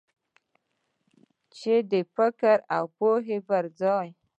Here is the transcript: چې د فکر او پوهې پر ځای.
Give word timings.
چې 1.57 1.73
د 1.91 1.93
فکر 2.15 2.57
او 2.75 2.83
پوهې 2.97 3.37
پر 3.47 3.63
ځای. 3.79 4.07